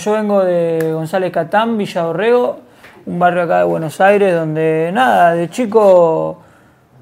[0.00, 5.50] Yo vengo de González Catán, Villa un barrio acá de Buenos Aires donde nada, de
[5.50, 6.38] chico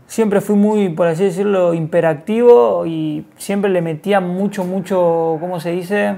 [0.08, 5.70] siempre fui muy, por así decirlo, imperactivo y siempre le metía mucho, mucho, ¿cómo se
[5.70, 6.16] dice?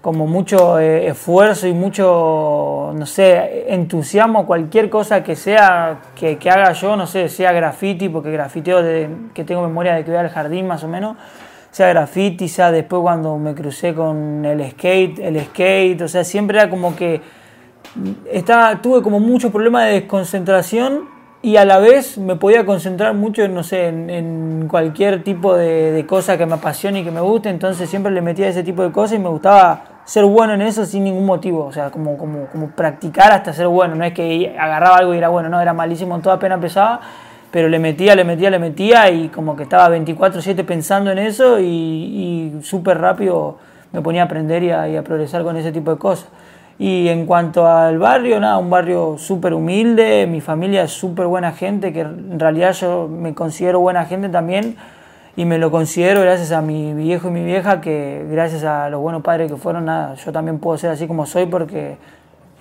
[0.00, 6.72] Como mucho eh, esfuerzo y mucho, no sé, entusiasmo, cualquier cosa que sea, que, haga
[6.72, 10.30] yo, no sé, sea graffiti, porque grafiteo de, que tengo memoria de que voy al
[10.30, 11.18] jardín más o menos,
[11.76, 16.56] sea graffiti, sea después cuando me crucé con el skate, el skate, o sea, siempre
[16.56, 17.20] era como que
[18.32, 21.06] estaba, tuve como mucho problema de desconcentración
[21.42, 26.38] y a la vez me podía concentrar mucho, no sé, en, cualquier tipo de, cosa
[26.38, 29.18] que me apasione y que me guste, entonces siempre le metía ese tipo de cosas
[29.18, 32.70] y me gustaba ser bueno en eso sin ningún motivo, o sea, como, como, como
[32.70, 36.18] practicar hasta ser bueno, no es que agarraba algo y era bueno, no, era malísimo
[36.20, 37.02] toda pena empezaba,
[37.56, 41.58] pero le metía, le metía, le metía y como que estaba 24/7 pensando en eso
[41.58, 43.56] y, súper rápido
[43.92, 46.28] me ponía a aprender y a progresar con ese tipo de cosas.
[46.78, 51.52] Y en cuanto al barrio, nada, un barrio súper humilde, mi familia es súper buena
[51.52, 54.76] gente, que en realidad yo me considero buena gente también
[55.34, 59.00] y me lo considero gracias a mi viejo y mi vieja, que gracias a los
[59.00, 61.96] buenos padres que fueron, nada, yo también puedo ser así como soy porque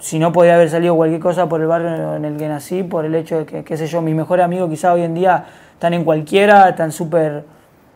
[0.06, 3.06] si no podía haber salido cualquier cosa por el barrio en el que nací, por
[3.06, 5.96] el hecho de que, qué sé yo, mis mejores amigos quizá hoy en día están
[5.96, 7.44] en cualquiera, están súper,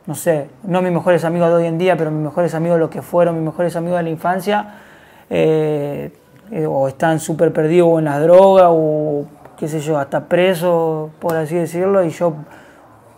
[0.08, 2.90] no sé, no mis mejores amigos de hoy en día, pero mis mejores amigos lo
[2.90, 4.74] que fueron, mis mejores amigos de la infancia
[5.30, 6.12] eh,
[6.50, 11.36] eh, o están súper perdidos en las drogas o qué sé yo, hasta presos, por
[11.36, 12.34] así decirlo, y yo,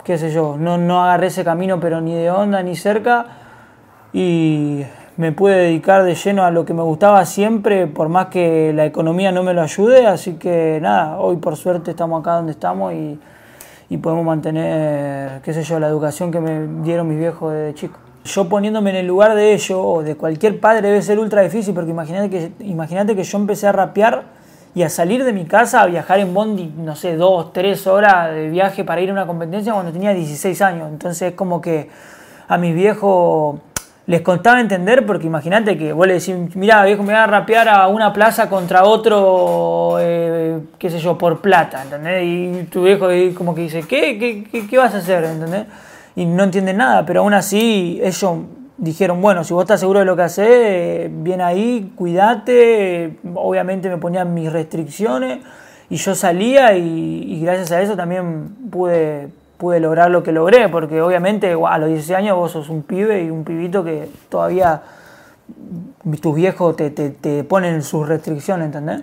[0.03, 3.25] qué sé yo, no, no agarré ese camino, pero ni de onda ni cerca,
[4.12, 4.84] y
[5.22, 8.88] me pude dedicar de lleno a lo que me gustaba siempre, por más que la
[8.88, 12.91] economía no me lo ayude, así que nada, hoy por suerte estamos acá donde estamos
[12.91, 13.19] y,
[13.89, 18.00] y podemos mantener, qué sé yo, la educación que me dieron mis viejos desde chico
[18.23, 21.75] yo poniéndome en el lugar de ellos o de cualquier padre debe ser ultra difícil
[21.75, 24.23] porque imagínate que, imagínate que yo empecé a rapear
[24.73, 28.33] y a salir de mi casa a viajar en Bondi, no sé, dos, tres horas
[28.33, 30.90] de viaje para ir a una competencia cuando tenía 16 años.
[30.90, 31.90] Entonces es como que
[32.47, 33.59] a mis viejos
[34.11, 37.69] les contaba entender porque imagínate que vos le decís, mira viejo, me voy a rapear
[37.69, 42.23] a una plaza contra otro, eh, qué sé yo, por plata, ¿entendés?
[42.23, 45.23] Y tu viejo como que dice, ¿qué, qué, qué, qué vas a hacer?
[45.23, 45.66] ¿entendés?
[46.16, 48.39] y no entienden nada, pero aún así ellos
[48.77, 53.97] dijeron, bueno, si vos estás seguro de lo que haces, bien ahí, cuídate, obviamente me
[53.97, 55.39] ponían mis restricciones
[55.89, 59.29] y yo salía y, gracias a eso también pude,
[59.61, 63.23] pude lograr lo que logré, porque obviamente a los 16 años vos sos un pibe
[63.23, 64.81] y un pibito que todavía
[66.19, 69.01] tus viejos te, te, te ponen sus restricciones, ¿entendés?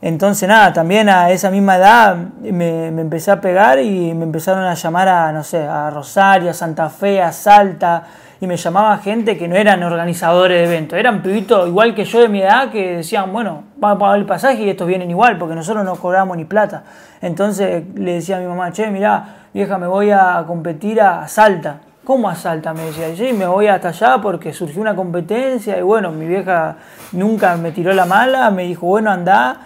[0.00, 4.74] Entonces nada, también a esa misma edad me, empecé a pegar y me empezaron a
[4.74, 8.04] llamar a, no sé, a Rosario, a Santa Fe, a Salta,
[8.40, 12.20] y me llamaba gente que no eran organizadores de eventos, eran pibitos igual que yo
[12.20, 15.36] de mi edad que decían, bueno, vamos a pagar el pasaje y estos vienen igual,
[15.36, 16.84] porque nosotros no cobramos ni plata.
[17.20, 21.80] Entonces le decía a mi mamá, che, mirá, vieja, me voy a competir a Salta.
[22.04, 22.72] ¿Cómo a Salta?
[22.72, 26.76] Me decía, sí, me voy hasta allá porque surgió una competencia y bueno, mi vieja
[27.10, 29.60] nunca me tiró la mala, me dijo, bueno, anda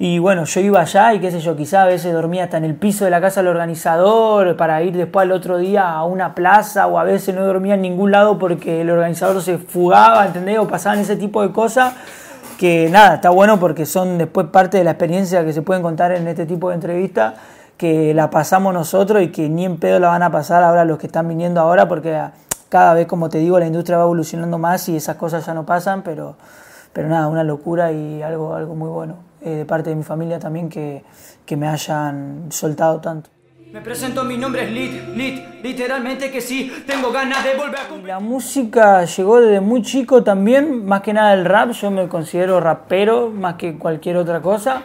[0.00, 2.64] y bueno, yo iba allá y qué sé yo, quizá a veces dormía hasta en
[2.64, 6.36] el piso de la casa del organizador para ir después al otro día a una
[6.36, 10.60] plaza o a veces no dormía en ningún lado porque el organizador se fugaba, ¿entendés?
[10.60, 11.94] O pasaban ese tipo de cosas
[12.60, 16.12] que nada, está bueno porque son después parte de la experiencia que se pueden contar
[16.12, 17.34] en este tipo de entrevistas
[17.76, 20.98] que la pasamos nosotros y que ni en pedo la van a pasar ahora los
[20.98, 22.20] que están viniendo ahora porque
[22.68, 25.66] cada vez, como te digo, la industria va evolucionando más y esas cosas ya no
[25.66, 26.36] pasan, pero,
[26.92, 29.27] pero nada, una locura y algo, algo muy bueno.
[29.40, 31.04] Eh, de parte de mi familia también que,
[31.46, 33.30] que me hayan soltado tanto.
[33.72, 38.06] Me presento, mi nombre es Lit, Lit, literalmente que sí, tengo ganas de volver a...
[38.06, 42.58] La música llegó desde muy chico también, más que nada el rap, yo me considero
[42.60, 44.82] rapero más que cualquier otra cosa.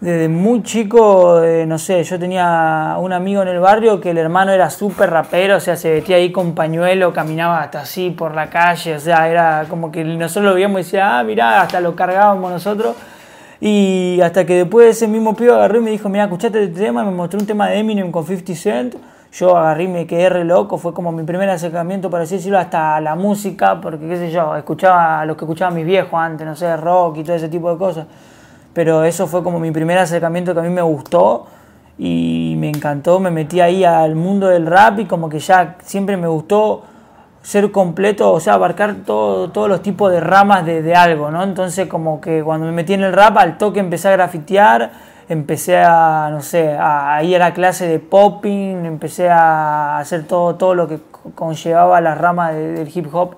[0.00, 4.18] Desde muy chico, eh, no sé, yo tenía un amigo en el barrio que el
[4.18, 8.34] hermano era súper rapero, o sea, se vestía ahí con pañuelo, caminaba hasta así por
[8.34, 11.80] la calle, o sea, era como que nosotros lo veíamos y decía, ah, mirá, hasta
[11.80, 12.96] lo cargábamos nosotros.
[13.60, 17.04] Y hasta que después ese mismo pibe agarró y me dijo, mira, escuchate este tema,
[17.04, 18.94] me mostró un tema de Eminem con 50 Cent.
[19.32, 22.58] Yo agarré y me quedé re loco, fue como mi primer acercamiento, para así decirlo,
[22.58, 26.56] hasta la música, porque qué sé yo, escuchaba lo que escuchaban mis viejos antes, no
[26.56, 28.06] sé, rock y todo ese tipo de cosas.
[28.72, 31.46] Pero eso fue como mi primer acercamiento que a mí me gustó
[31.98, 36.16] y me encantó, me metí ahí al mundo del rap y como que ya siempre
[36.16, 36.84] me gustó
[37.46, 41.44] ser completo, o sea, abarcar todo, todos los tipos de ramas de, algo, ¿no?
[41.44, 44.90] Entonces como que cuando me metí en el rap, al toque empecé a grafitear,
[45.28, 50.56] empecé a, no sé, a, ir a la clase de popping, empecé a hacer todo,
[50.56, 50.98] todo lo que
[51.36, 53.36] conllevaba las ramas del hip hop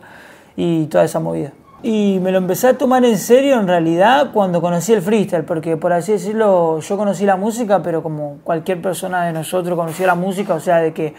[0.57, 1.53] y toda esa movida.
[1.83, 5.77] Y me lo empecé a tomar en serio en realidad cuando conocí el freestyle, porque
[5.77, 10.15] por así decirlo, yo conocí la música, pero como cualquier persona de nosotros conoció la
[10.15, 11.15] música, o sea, de que,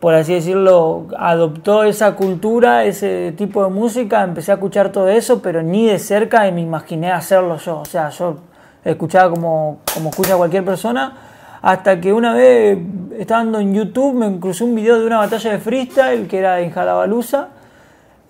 [0.00, 5.42] por así decirlo, adoptó esa cultura, ese tipo de música, empecé a escuchar todo eso,
[5.42, 8.36] pero ni de cerca me imaginé hacerlo yo, o sea, yo
[8.84, 11.16] escuchaba como, como escucha cualquier persona,
[11.60, 12.78] hasta que una vez,
[13.18, 16.70] estando en YouTube, me crucé un video de una batalla de freestyle que era en
[16.70, 17.48] Jalabaluza,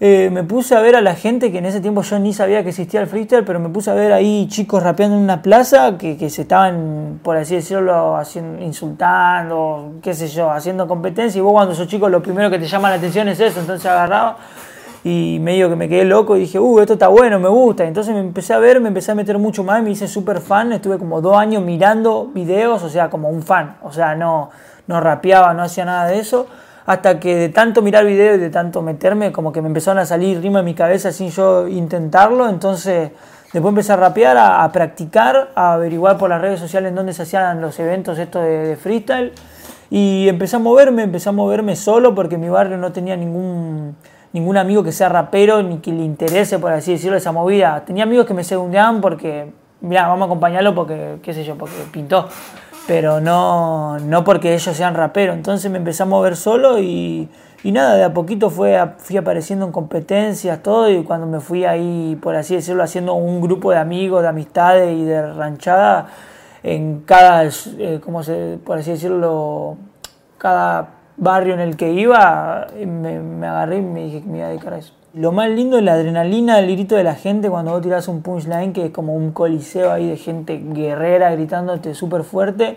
[0.01, 2.63] eh, me puse a ver a la gente que en ese tiempo yo ni sabía
[2.63, 5.99] que existía el freestyle, pero me puse a ver ahí chicos rapeando en una plaza
[5.99, 11.41] que, que se estaban, por así decirlo, haciendo, insultando, qué sé yo, haciendo competencia.
[11.41, 13.85] Y vos cuando sos chico lo primero que te llama la atención es eso, entonces
[13.87, 14.37] agarraba
[15.03, 17.85] y medio que me quedé loco y dije, uh, esto está bueno, me gusta.
[17.85, 20.73] Entonces me empecé a ver, me empecé a meter mucho más, me hice súper fan,
[20.73, 24.51] estuve como dos años mirando videos, o sea, como un fan, o sea, no,
[24.87, 26.47] no rapeaba, no hacía nada de eso
[26.89, 30.07] hasta que de tanto mirar videos y de tanto meterme, como que me empezaron a
[30.07, 33.11] salir rimas en mi cabeza sin yo intentarlo, entonces
[33.53, 37.25] después empecé a rapear, a, practicar, a averiguar por las redes sociales en dónde se
[37.25, 39.35] hacían los eventos estos de, freestyle.
[39.91, 43.95] Y empecé a moverme, empecé a moverme solo porque mi barrio no tenía ningún
[44.33, 47.85] ningún amigo que sea rapero ni que le interese, por así decirlo, esa movida.
[47.85, 49.53] Tenía amigos que me segundeaban porque,
[49.83, 52.29] mira, vamos a acompañarlo porque, qué sé yo, porque pintó
[52.89, 55.37] pero no, no porque ellos sean raperos.
[55.37, 57.29] Entonces me empecé a mover solo y,
[57.63, 61.67] y nada, de a poquito fue, fui apareciendo en competencias, todo, y cuando me fui
[61.67, 66.07] ahí, por así decirlo, haciendo un grupo de amigos, de amistades y de ranchada,
[66.63, 67.45] en cada,
[67.79, 69.77] eh, ¿cómo se, por así decirlo,
[70.39, 70.89] cada
[71.19, 74.51] barrio en el que iba, me, me agarré y me dije que me iba a
[74.51, 74.98] dedicar a eso.
[75.15, 78.21] Lo más lindo es la adrenalina, el grito de la gente cuando vos tirás un
[78.21, 82.77] punchline, que es como un coliseo ahí de gente guerrera gritándote súper fuerte.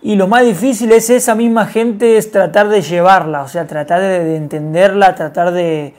[0.00, 4.00] Y lo más difícil es esa misma gente, es tratar de llevarla, o sea, tratar
[4.00, 5.94] de, entenderla, tratar de,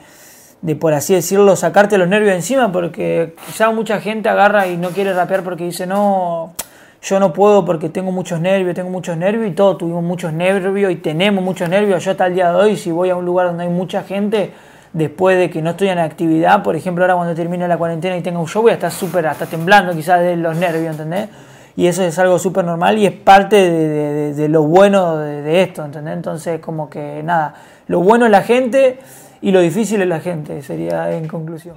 [0.62, 4.90] de, por así decirlo, sacarte los nervios encima, porque quizá mucha gente agarra y no
[4.90, 6.54] quiere rapear porque dice, no,
[7.02, 10.90] yo no puedo porque tengo muchos nervios, tengo muchos nervios y todos tuvimos muchos nervios
[10.90, 12.04] y tenemos muchos nervios.
[12.04, 14.52] Yo hasta el día de hoy, si voy a un lugar donde hay mucha gente,
[14.96, 18.22] después de que no estoy en actividad, por ejemplo, ahora cuando termine la cuarentena y
[18.22, 21.28] tenga un show, voy a estar súper, hasta temblando quizás de los nervios, ¿entendés?
[21.76, 26.14] Y eso es algo súper normal y es parte de, lo bueno de, esto, ¿entendés?
[26.14, 27.54] Entonces, como que nada,
[27.88, 28.98] lo bueno es la gente
[29.42, 31.76] y lo difícil es la gente, sería en conclusión.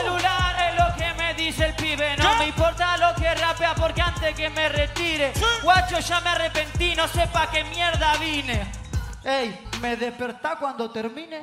[0.00, 4.02] celular es lo que me dice el pibe, no me importa lo que rapea porque
[4.02, 5.32] antes que me retire,
[5.62, 8.87] guacho ya me arrepentí, no sé pa' qué mierda vine.
[9.24, 11.42] Ey, ¿me despertá cuando termine?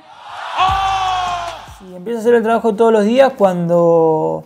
[1.89, 4.45] Y empiezo a hacer el trabajo todos los días cuando,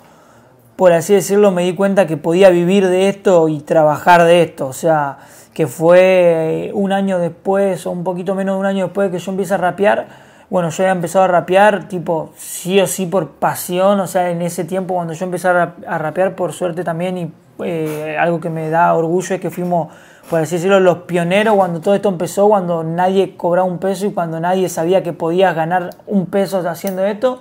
[0.75, 4.65] por así decirlo, me di cuenta que podía vivir de esto y trabajar de esto.
[4.67, 5.19] O sea,
[5.53, 9.23] que fue un año después o un poquito menos de un año después de que
[9.23, 10.07] yo empiece a rapear.
[10.49, 14.41] Bueno, yo había empezado a rapear tipo sí o sí por pasión, o sea, en
[14.41, 17.31] ese tiempo cuando yo empecé a rapear, por suerte también, y
[17.63, 19.89] eh, algo que me da orgullo es que fuimos
[20.29, 24.11] por así decirlo, los pioneros cuando todo esto empezó, cuando nadie cobraba un peso y
[24.11, 27.39] cuando nadie sabía que podías ganar un peso haciendo esto.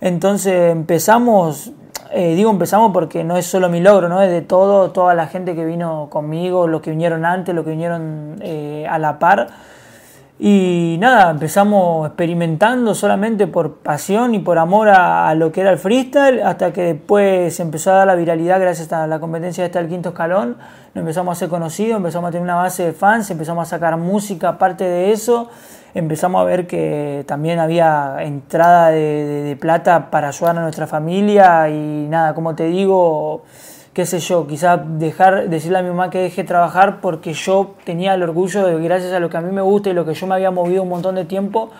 [0.00, 1.72] Entonces empezamos,
[2.12, 4.22] eh, digo empezamos porque no es solo mi logro, ¿no?
[4.22, 7.70] es de todo, toda la gente que vino conmigo, los que vinieron antes, los que
[7.72, 9.48] vinieron eh, a la par
[10.36, 15.78] y nada, empezamos experimentando solamente por pasión y por amor a, lo que era el
[15.78, 19.78] freestyle, hasta que después se empezó a dar la viralidad gracias a la competencia esta
[19.78, 20.56] del quinto escalón.
[20.92, 23.96] Nos empezamos a ser conocidos, empezamos a tener una base de fans, empezamos a sacar
[23.96, 25.50] música aparte de eso,
[25.94, 32.08] empezamos a ver que también había entrada de plata para ayudar a nuestra familia y
[32.08, 33.44] nada, como te digo,
[33.94, 38.14] qué sé yo, quizás dejar, decirle a mi mamá que deje trabajar porque yo tenía
[38.14, 40.26] el orgullo de, gracias a lo que a mí me gusta y lo que yo
[40.26, 41.70] me había movido un montón de tiempo,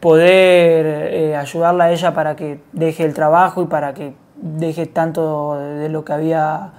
[0.00, 5.56] poder eh, ayudarla a ella para que deje el trabajo y para que deje tanto
[5.56, 6.72] de, lo que había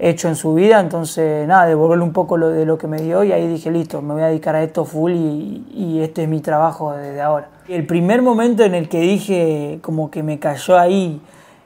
[0.00, 0.80] hecho en su vida.
[0.80, 4.02] Entonces, nada, devolverle un poco lo, de lo que me dio y ahí dije, listo,
[4.02, 7.48] me voy a dedicar a esto full y, este es mi trabajo desde ahora.
[7.68, 11.20] El primer momento en el que dije, como que me cayó ahí,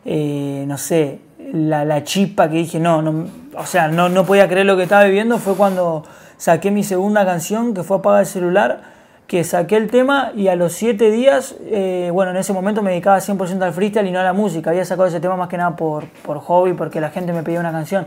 [0.05, 1.21] eh, no sé,
[1.53, 3.27] la, la, chispa que dije, no, no
[3.57, 6.05] o sea, no, no podía creer lo que estaba viviendo fue cuando
[6.37, 8.81] saqué mi segunda canción, que fue Apaga el celular,
[9.27, 12.91] que saqué el tema y a los siete días, eh, bueno, en ese momento me
[12.91, 14.71] dedicaba 100% al freestyle y no a la música.
[14.71, 17.61] Había sacado ese tema más que nada por, por hobby, porque la gente me pedía
[17.61, 18.07] una canción.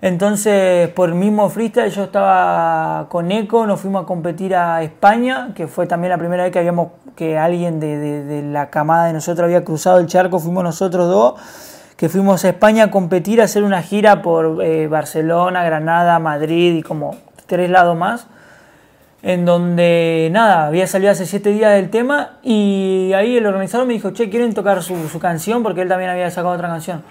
[0.00, 5.66] Entonces, por mismo freestyle, yo estaba con Eco, nos fuimos a competir a España, que
[5.66, 9.12] fue también la primera vez que habíamos que alguien de, de, de la camada de
[9.12, 11.34] nosotros había cruzado el charco, fuimos nosotros dos
[11.98, 16.76] que fuimos a España a competir, a hacer una gira por eh, Barcelona, Granada, Madrid
[16.76, 18.28] y como tres lados más.
[19.20, 23.94] en donde nada, había salido hace siete días del tema y ahí el organizador me
[23.94, 25.64] dijo, che, ¿quieren tocar su, su canción?
[25.64, 27.02] Porque él también había sacado otra canción.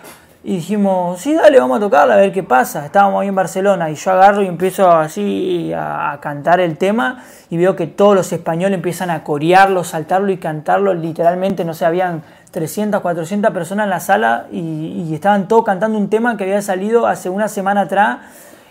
[0.43, 2.85] Y dijimos, sí, dale, vamos a tocarla, a ver qué pasa.
[2.85, 7.57] Estábamos ahí en Barcelona y yo agarro y empiezo así a, cantar el tema y
[7.57, 10.93] veo que todos los españoles empiezan a corearlo, saltarlo y cantarlo.
[10.93, 15.97] Literalmente, no sé, habían 300, 400 personas en la sala y, y estaban todos cantando
[15.97, 18.19] un tema que había salido hace una semana atrás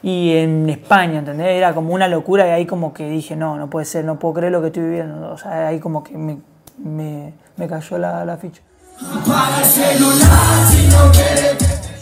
[0.03, 1.49] y en España, ¿entendés?
[1.49, 4.35] Era como una locura y ahí como que dije, no, no puede ser, no puedo
[4.35, 5.33] creer lo que estoy viviendo.
[5.33, 6.39] O sea, ahí como que me,
[6.79, 8.63] me, me cayó la, la ficha.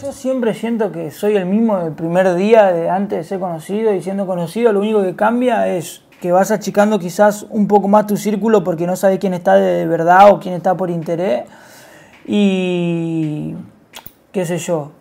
[0.01, 3.93] Yo siempre siento que soy el mismo del primer día de antes de ser conocido
[3.93, 8.07] y siendo conocido, lo único que cambia es que vas achicando quizás un poco más
[8.07, 11.43] tu círculo porque no sabes quién está de verdad o quién está por interés.
[12.25, 13.53] Y
[14.31, 14.91] qué sé yo,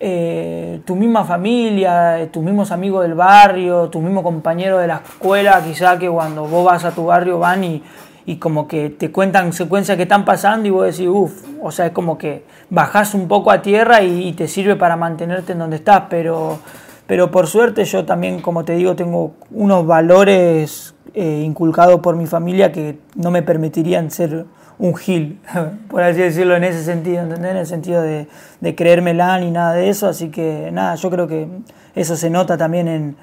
[0.00, 5.62] eh, tu misma familia, tus mismos amigos del barrio, tus mismos compañeros de la escuela,
[5.62, 7.82] quizá que cuando vos vas a tu barrio van y,
[8.26, 11.86] y como que te cuentan secuencias que están pasando y vos decís, uff, o sea,
[11.86, 15.76] es como que bajás un poco a tierra y, te sirve para mantenerte en donde
[15.76, 16.58] estás, pero,
[17.06, 22.26] pero por suerte yo también, como te digo, tengo unos valores eh, inculcados por mi
[22.26, 24.46] familia que no me permitirían ser
[24.78, 25.40] un gil,
[25.90, 27.50] por así decirlo en ese sentido, ¿entendés?
[27.50, 28.28] En el sentido de,
[28.60, 31.48] de creérmela ni nada de eso, así que nada, yo creo que
[31.94, 33.16] eso se nota también en,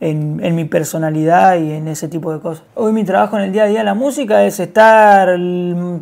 [0.00, 2.64] en, en, mi personalidad y en ese tipo de cosas.
[2.74, 5.28] Hoy mi trabajo en el día a día de la música es estar,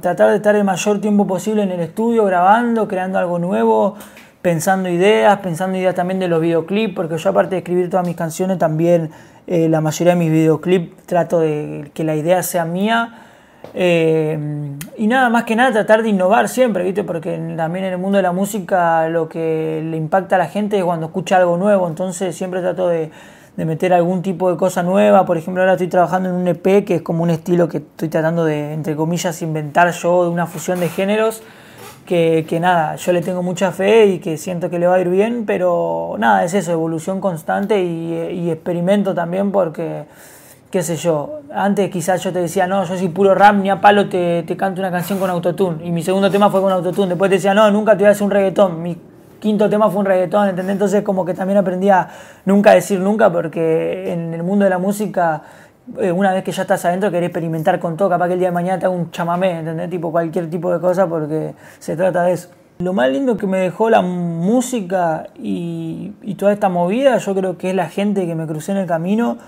[0.00, 3.97] tratar de estar el mayor tiempo posible en el estudio, grabando, creando algo nuevo,
[4.43, 8.17] pensando ideas, pensando ideas también de los videoclips, porque yo aparte de escribir todas mis
[8.17, 9.11] canciones, también
[9.47, 13.23] eh, la mayoría de mis videoclips trato de que la idea sea mía
[13.75, 14.38] eh,
[14.97, 17.05] y nada, más que nada tratar de innovar siempre, ¿viste?
[17.05, 20.79] Porque también en el mundo de la música lo que le impacta a la gente
[20.79, 23.11] es cuando escucha algo nuevo, entonces siempre trato de,
[23.56, 25.25] de meter algún tipo de cosa nueva.
[25.25, 28.08] Por ejemplo, ahora estoy trabajando en un EP que es como un estilo que estoy
[28.08, 31.42] tratando de, entre comillas, inventar yo de una fusión de géneros.
[32.04, 35.00] Que, que, nada, yo le tengo mucha fe y que siento que le va a
[35.00, 40.04] ir bien, pero nada, es eso, evolución constante y, experimento también porque
[40.70, 43.80] qué sé yo, antes quizás yo te decía, no, yo soy puro rap, ni a
[43.80, 45.84] palo te, te canto una canción con autotune.
[45.84, 47.08] Y mi segundo tema fue con autotune.
[47.08, 48.96] Después te decía, no, nunca te voy a hacer un reggaetón.
[49.38, 50.75] Quinto tema fue un reggaetón, ¿entendés?
[50.75, 52.09] Entonces como que también aprendí a
[52.45, 55.43] nunca decir nunca, porque en el mundo de la música,
[55.99, 58.09] eh, una vez que ya estás adentro, querés experimentar con todo.
[58.09, 59.90] Capaz que el día de mañana te hago un chamamé, ¿entendés?
[59.90, 62.49] Tipo cualquier tipo de cosa, porque se trata de eso.
[62.78, 67.57] Lo más lindo que me dejó la música y, y toda esta movida, yo creo
[67.57, 69.38] que es la gente que me crucé en el camino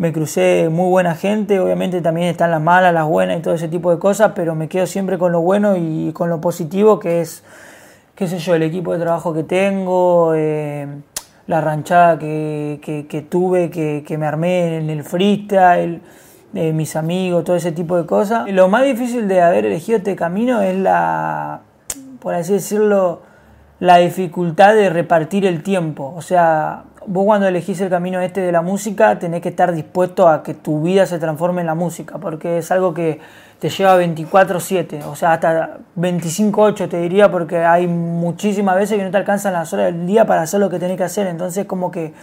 [0.00, 3.68] me crucé muy buena gente, obviamente también están las malas, las buenas y todo ese
[3.68, 7.20] tipo de cosas, pero me quedo siempre con lo bueno y con lo positivo que
[7.20, 7.44] es,
[8.20, 10.86] qué sé yo, el equipo de trabajo que tengo, eh,
[11.46, 16.02] la ranchada que, que, tuve, que, que, me armé en el freestyle,
[16.52, 18.46] eh, mis amigos, todo ese tipo de cosas.
[18.52, 21.62] Lo más difícil de haber elegido este camino es la,
[22.20, 23.22] por así decirlo,
[23.78, 26.12] la dificultad de repartir el tiempo.
[26.14, 30.28] O sea, vos cuando elegís el camino este de la música tenés que estar dispuesto
[30.28, 33.18] a que tu vida se transforme en la música, porque es algo que
[33.58, 39.10] te lleva 24/7, o sea, hasta 25/8 te diría, porque hay muchísimas veces que no
[39.10, 41.90] te alcanzan las horas del día para hacer lo que tenés que hacer, entonces como
[41.90, 42.14] que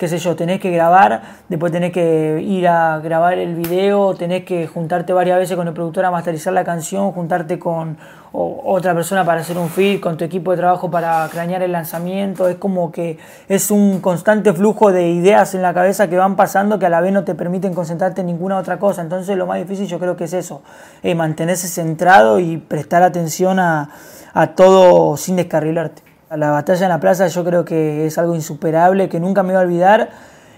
[0.00, 4.46] qué sé yo, tenés que grabar, después tenés que ir a grabar el video, tenés
[4.46, 7.98] que juntarte varias veces con el productor a masterizar la canción, juntarte con
[8.32, 12.48] otra persona para hacer un feed, con tu equipo de trabajo para cranear el lanzamiento,
[12.48, 16.78] es como que es un constante flujo de ideas en la cabeza que van pasando
[16.78, 19.58] que a la vez no te permiten concentrarte en ninguna otra cosa, entonces lo más
[19.58, 20.62] difícil yo creo que es eso,
[21.02, 23.90] eh, mantenerse centrado y prestar atención a,
[24.32, 26.09] a todo sin descarrilarte.
[26.36, 29.62] La batalla en la plaza yo creo que es algo insuperable, que nunca me voy
[29.62, 30.10] a olvidar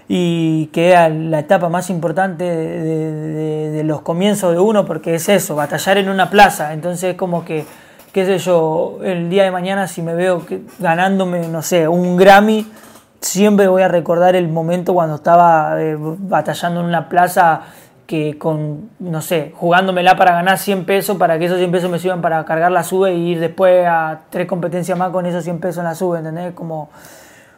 [0.07, 5.55] y que era la etapa más importante de, los comienzos de uno, porque es eso,
[5.55, 6.73] batallar en una plaza.
[6.73, 7.65] Entonces como que,
[8.11, 12.17] qué sé yo, el día de mañana si me veo que, ganándome, no sé, un
[12.17, 12.71] Grammy,
[13.19, 17.61] siempre voy a recordar el momento cuando estaba eh, batallando en una plaza
[18.05, 21.99] que con, no sé, jugándomela para ganar 100 pesos, para que esos 100 pesos me
[21.99, 25.59] sirvan para cargar la sube y ir después a tres competencias más con esos 100
[25.59, 26.53] pesos en la sube, ¿entendés?
[26.53, 26.89] Como,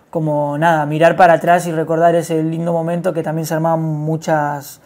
[0.10, 4.82] como nada, mirar para atrás y recordar ese lindo momento que también se armaban muchas,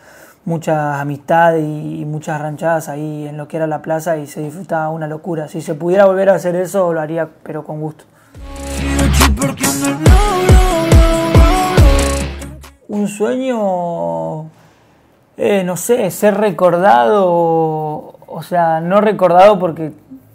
[0.46, 4.90] muchas amistades y muchas ranchadas ahí en lo que era la plaza y se disfrutaba
[4.90, 5.50] una locura.
[5.50, 8.06] Si se pudiera volver a hacer eso, lo haría, pero con gusto.
[12.88, 14.50] Un sueño
[15.42, 17.24] eh, no sé, ser recordado,
[18.28, 19.94] o sea, no recordado porque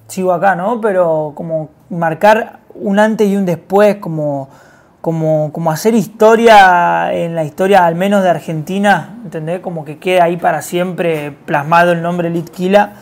[0.08, 0.80] sigo acá, ¿no?
[0.80, 4.48] Pero como marcar un antes y un después, como,
[5.02, 9.60] como, como hacer historia en la historia al menos de Argentina, ¿entendés?
[9.60, 12.94] Como que quede ahí para siempre plasmado el nombre Litquila.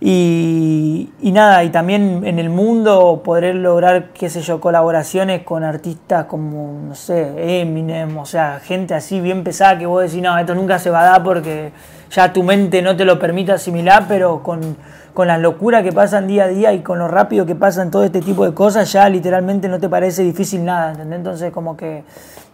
[0.00, 5.64] Y, y nada, y también en el mundo poder lograr, qué sé yo, colaboraciones con
[5.64, 10.38] artistas como, no sé, Eminem, o sea, gente así bien pesada que vos decís, no,
[10.38, 11.72] esto nunca se va a dar porque
[12.12, 14.76] ya tu mente no te lo permite asimilar, pero con,
[15.12, 18.04] con las locuras que pasan día a día y con lo rápido que pasan todo
[18.04, 21.18] este tipo de cosas, ya literalmente no te parece difícil nada, ¿entendés?
[21.18, 22.04] Entonces como que,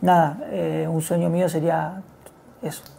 [0.01, 2.01] nada, eh, un sueño mío sería
[2.63, 2.94] eso.